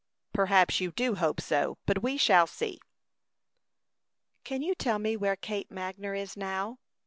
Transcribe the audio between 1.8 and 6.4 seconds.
but we shall see." "Can you tell me where Kate Magner is